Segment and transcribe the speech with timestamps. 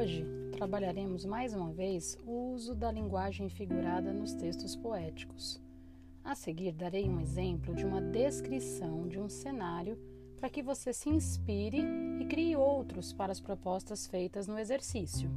[0.00, 5.60] Hoje trabalharemos mais uma vez o uso da linguagem figurada nos textos poéticos.
[6.24, 9.98] A seguir, darei um exemplo de uma descrição de um cenário
[10.38, 11.84] para que você se inspire
[12.18, 15.30] e crie outros para as propostas feitas no exercício.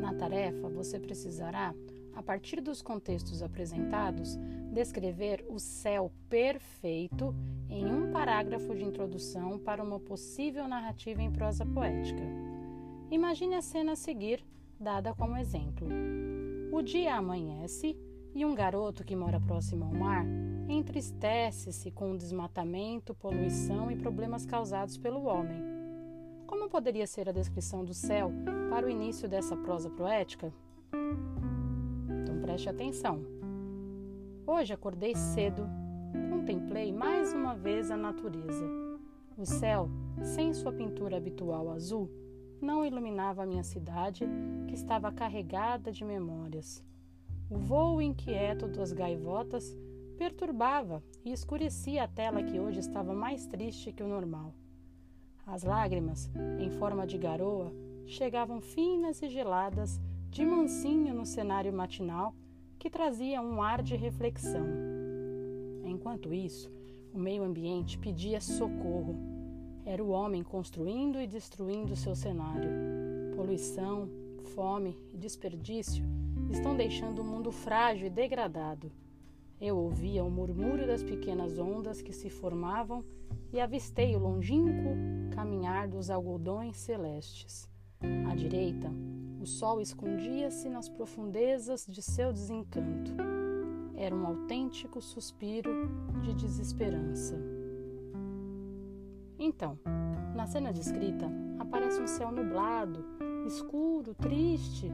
[0.00, 1.74] Na tarefa, você precisará,
[2.14, 4.38] a partir dos contextos apresentados,
[4.72, 7.34] descrever o céu perfeito
[7.68, 12.49] em um parágrafo de introdução para uma possível narrativa em prosa poética.
[13.10, 14.46] Imagine a cena a seguir,
[14.78, 15.88] dada como exemplo.
[16.70, 17.98] O dia amanhece
[18.32, 20.24] e um garoto que mora próximo ao mar
[20.68, 25.60] entristece-se com o desmatamento, poluição e problemas causados pelo homem.
[26.46, 28.30] Como poderia ser a descrição do céu
[28.70, 30.54] para o início dessa prosa poética?
[32.22, 33.26] Então preste atenção.
[34.46, 35.68] Hoje acordei cedo,
[36.30, 38.64] contemplei mais uma vez a natureza.
[39.36, 39.90] O céu,
[40.22, 42.08] sem sua pintura habitual azul,
[42.60, 44.26] não iluminava a minha cidade,
[44.66, 46.84] que estava carregada de memórias.
[47.48, 49.76] O vôo inquieto das gaivotas
[50.16, 54.54] perturbava e escurecia a tela que hoje estava mais triste que o normal.
[55.46, 57.72] As lágrimas, em forma de garoa,
[58.06, 62.34] chegavam finas e geladas de mansinho no cenário matinal
[62.78, 64.66] que trazia um ar de reflexão.
[65.84, 66.70] Enquanto isso,
[67.12, 69.39] o meio ambiente pedia socorro
[69.84, 72.70] era o homem construindo e destruindo seu cenário.
[73.34, 74.08] Poluição,
[74.54, 76.04] fome e desperdício
[76.50, 78.92] estão deixando o mundo frágil e degradado.
[79.60, 83.04] Eu ouvia o murmúrio das pequenas ondas que se formavam
[83.52, 84.96] e avistei o longínquo
[85.34, 87.68] caminhar dos algodões celestes.
[88.30, 88.90] À direita,
[89.40, 93.12] o sol escondia-se nas profundezas de seu desencanto.
[93.94, 95.70] Era um autêntico suspiro
[96.22, 97.59] de desesperança.
[99.50, 99.76] Então,
[100.32, 101.28] na cena descrita,
[101.58, 103.04] aparece um céu nublado,
[103.44, 104.88] escuro, triste,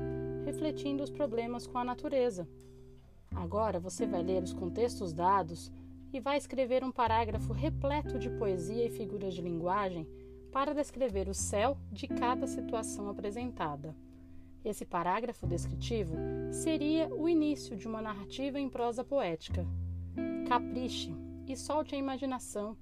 [0.47, 2.49] refletindo os problemas com a natureza.
[3.35, 5.71] Agora você vai ler os contextos dados
[6.11, 10.09] e vai escrever um parágrafo repleto de poesia e figuras de linguagem
[10.51, 13.95] para descrever o céu de cada situação apresentada.
[14.65, 16.17] Esse parágrafo descritivo
[16.51, 19.67] seria o início de uma narrativa em prosa poética.
[20.49, 21.15] Capriche
[21.47, 22.75] e solte a imaginação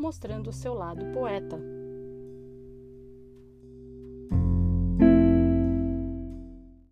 [0.00, 1.79] mostrando o seu lado poeta.